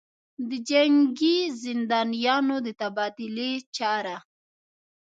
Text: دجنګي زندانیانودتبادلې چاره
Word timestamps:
دجنګي 0.49 1.37
زندانیانودتبادلې 1.63 3.51
چاره 3.75 4.17